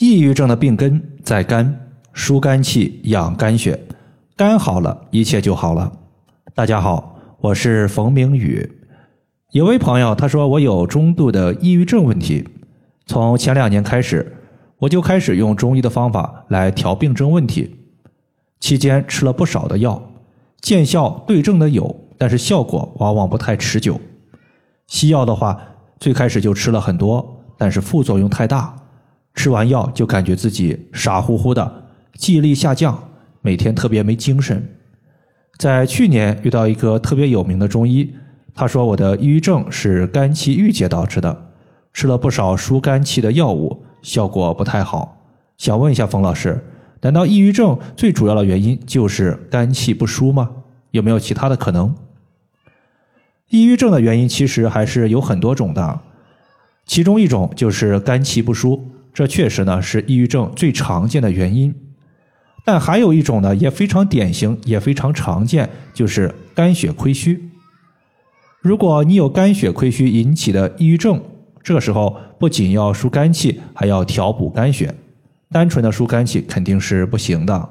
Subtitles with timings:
[0.00, 1.78] 抑郁症的病根在肝，
[2.14, 3.78] 疏肝气，养肝血，
[4.34, 5.92] 肝好了，一切就好了。
[6.54, 8.66] 大家好，我是冯明宇。
[9.50, 12.48] 有位朋友他说我有中度的抑郁症问题，
[13.04, 14.38] 从前两年开始，
[14.78, 17.76] 我就开始用中医的方法来调病症问题，
[18.58, 20.02] 期间吃了不少的药，
[20.62, 24.00] 见效对症的有，但是效果往往不太持久。
[24.86, 25.60] 西药的话，
[25.98, 28.74] 最开始就吃了很多，但是副作用太大。
[29.34, 31.84] 吃完药就感觉自己傻乎乎的，
[32.14, 34.76] 记忆力下降，每天特别没精神。
[35.58, 38.14] 在去年遇到一个特别有名的中医，
[38.54, 41.50] 他说我的抑郁症是肝气郁结导致的，
[41.92, 45.16] 吃了不少疏肝气的药物，效果不太好。
[45.56, 46.64] 想问一下冯老师，
[47.02, 50.50] 难道抑郁症最主要的原因就是肝气不舒吗？
[50.90, 51.94] 有没有其他的可能？
[53.48, 56.00] 抑郁症的原因其实还是有很多种的，
[56.86, 58.90] 其中一种就是肝气不舒。
[59.12, 61.74] 这确实呢是抑郁症最常见的原因，
[62.64, 67.50] 但还有一种呢也非常典型，也非常常见，就是肝血亏虚。
[68.60, 71.20] 如果你有肝血亏虚引起的抑郁症，
[71.62, 74.94] 这个时候不仅要疏肝气，还要调补肝血。
[75.50, 77.68] 单纯的疏肝气肯定是不行的。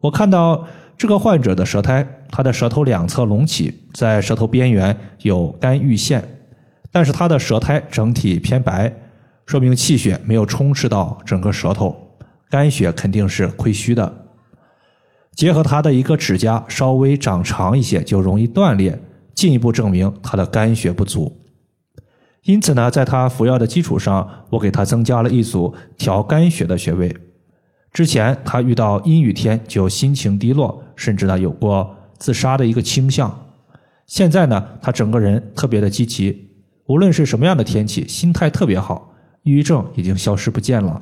[0.00, 6.26] 我看到这个患者的舌苔，他的舌头两侧隆起，在舌头边缘有肝郁陷，
[6.90, 8.90] 但是他的舌苔整体偏白。
[9.46, 12.16] 说明气血没有充斥到整个舌头，
[12.48, 14.26] 肝血肯定是亏虚的。
[15.34, 19.00] 结合他的一个指甲稍微长长一些，就容易断裂，
[19.34, 21.40] 进一步证明他的肝血不足。
[22.44, 27.16] 因此呢，在他服药的基础上，我给他增加了一组调肝血的穴位。
[27.92, 33.46] 之前他遇到阴雨天就心情低落，甚至呢有过自杀的一个倾向。
[34.06, 36.50] 现在呢，他整个人特别的积极，
[36.86, 39.13] 无论是什么样的天气，心态特别好。
[39.44, 41.00] 抑郁症已经消失不见了。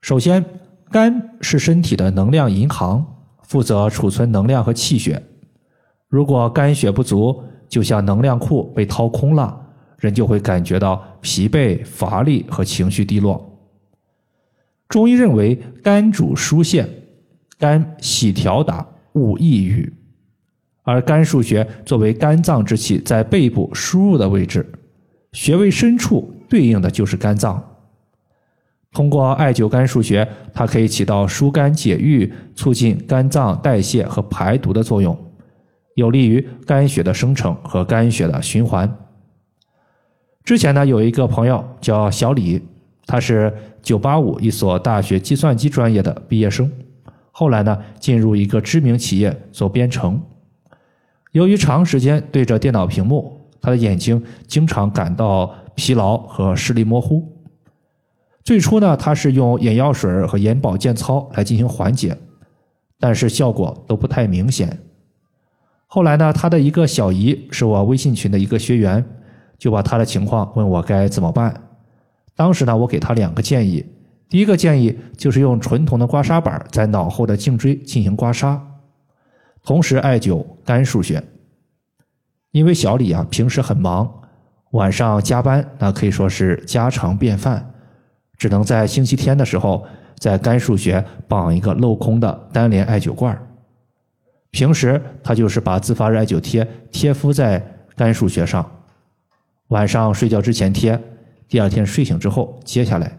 [0.00, 0.44] 首先，
[0.90, 3.04] 肝是身体的能量银行，
[3.42, 5.22] 负责储存能量和气血。
[6.08, 9.60] 如果肝血不足，就像能量库被掏空了，
[9.98, 13.44] 人就会感觉到疲惫、乏力和情绪低落。
[14.88, 16.88] 中医认为，肝主疏泄，
[17.58, 19.92] 肝喜调达，勿抑郁。
[20.82, 24.66] 而肝腧穴作为肝脏之气在背部输入的位置，
[25.32, 26.34] 穴位深处。
[26.48, 27.62] 对应的就是肝脏。
[28.90, 35.16] 通过艾灸肝腧穴，它可以起到疏肝解郁、促进肝脏代谢和排毒的作用，
[35.94, 38.92] 有利于肝血的生成和肝血的循环。
[40.42, 42.62] 之前呢，有一个朋友叫小李，
[43.04, 46.72] 他是985一所大学计算机专业的毕业生，
[47.30, 50.20] 后来呢，进入一个知名企业做编程。
[51.32, 55.54] 由于长时间对着电脑屏幕，他的眼睛经常感到。
[55.78, 57.38] 疲劳和视力模糊。
[58.42, 62.18] 最初呢，他是用眼药水和眼保健操来进行缓解，
[62.98, 64.76] 但是效果都不太明显。
[65.86, 69.06] 后来呢，他的一个小姨是我微信群的一个学员，
[69.56, 71.68] 就把他的情况问我该怎么办。
[72.34, 73.86] 当时呢，我给他两个建议。
[74.28, 78.58] 第一个建议就是用纯铜的刮痧板在脑后的颈椎进行刮痧，
[79.62, 81.22] 同时艾灸肝腧穴。
[82.50, 84.12] 因为小李啊平时很忙。
[84.72, 87.72] 晚上加班，那可以说是家常便饭，
[88.36, 89.86] 只能在星期天的时候
[90.18, 93.36] 在肝腧穴绑一个镂空的单联艾灸罐
[94.50, 97.64] 平时他就是把自发热艾灸贴贴敷在
[97.96, 98.70] 肝腧穴上，
[99.68, 101.00] 晚上睡觉之前贴，
[101.48, 103.18] 第二天睡醒之后揭下来。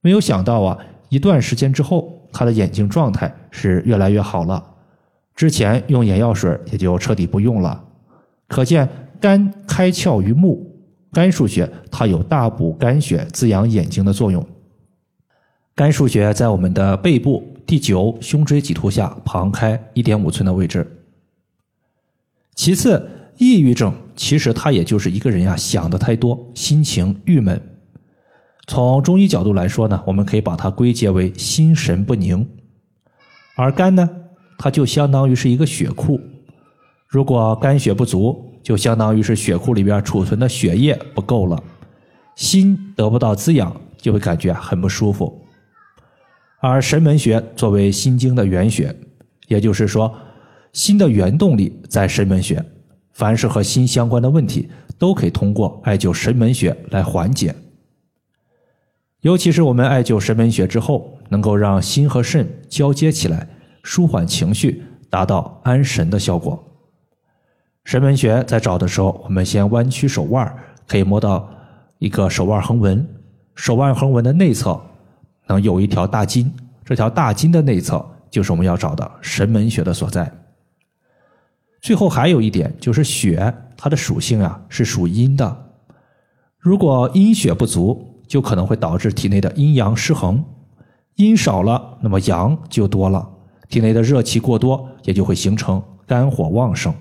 [0.00, 0.78] 没有想到啊，
[1.10, 4.64] 一段时间之后，他的眼睛状态是越来越好了，
[5.36, 7.84] 之前用眼药水也就彻底不用了，
[8.50, 8.86] 可见。
[9.22, 10.66] 肝开窍于目，
[11.12, 14.42] 肝腧穴它有大补肝血、滋养眼睛的作用。
[15.74, 20.90] 肝腧穴在我们的背部第九胸椎棘突下旁开一点五寸的位置。
[22.54, 23.06] 其次，
[23.36, 27.60] 抑郁症其实它也就是一个人呀想的太多，心情郁闷。
[28.68, 32.48] 从中医角度来说呢，我们可以把它归结为心神不宁。
[33.54, 34.08] 而肝呢，
[34.56, 36.18] 它就相当于是一个血库，
[37.06, 38.46] 如果肝血不足。
[38.62, 41.62] 就相当于是血库里边储存的血液不够了，
[42.36, 45.44] 心得不到滋养，就会感觉很不舒服。
[46.60, 48.94] 而神门穴作为心经的原穴，
[49.48, 50.14] 也就是说，
[50.72, 52.62] 心的原动力在神门穴，
[53.12, 54.68] 凡是和心相关的问题，
[54.98, 57.54] 都可以通过艾灸神门穴来缓解。
[59.22, 63.48] 尤其是我们艾灸神门穴之后，能够让心和肾交接起来，
[63.82, 66.62] 舒缓情绪，达到安神的效果。
[67.84, 70.54] 神门穴在找的时候，我们先弯曲手腕，
[70.86, 71.48] 可以摸到
[71.98, 73.06] 一个手腕横纹，
[73.54, 74.80] 手腕横纹的内侧
[75.48, 76.52] 能有一条大筋，
[76.84, 80.30] 这条大筋的内侧就是我们要找的神门穴的所在。
[81.80, 85.72] 最后还有一点就是血，它的属性啊是属阴的，
[86.58, 90.44] 如果阴血不足，就可能会导致体内的阴阳失衡，
[91.16, 93.26] 阴少了，那么阳就多了，
[93.70, 96.94] 体内的热气过多，也就会形成肝火旺盛。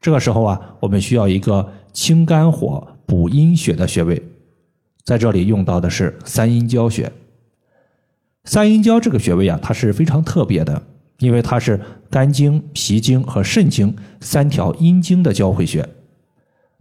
[0.00, 4.22] 这个时候啊，我们需要一个清肝火、补阴血的穴位，
[5.04, 7.12] 在这里用到的是三阴交穴。
[8.44, 10.82] 三阴交这个穴位啊，它是非常特别的。
[11.18, 15.86] 因为它是肝经、脾经和肾经三条阴经的交汇穴，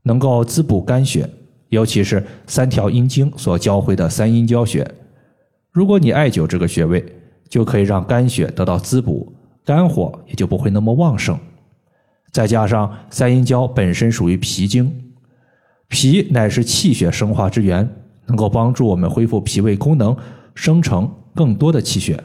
[0.04, 1.30] 能够滋补肝血，
[1.68, 4.89] 尤其是三条阴经所交汇的三阴交穴。
[5.74, 7.06] 如果你艾灸这个穴位，
[7.50, 9.30] 就可以让肝血得到滋补，
[9.65, 11.38] 肝火也就不会那么旺盛。
[12.31, 14.91] 再加上三阴交本身属于脾经，
[15.87, 17.89] 脾乃是气血生化之源，
[18.27, 20.15] 能够帮助我们恢复脾胃功能，
[20.53, 22.23] 生成更多的气血。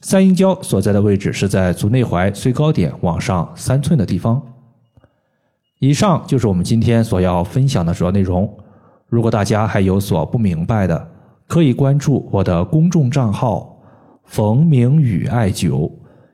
[0.00, 4.40] 三阴交所在的位置是在足内踝最高点往上三寸的地方。
[5.78, 8.50] 以上就是我们今天所要分享的主要内容。
[9.08, 11.10] 如果大家还有所不明白的，
[11.46, 13.78] 可以关注我的公众账号
[14.24, 15.90] “冯明宇艾灸”，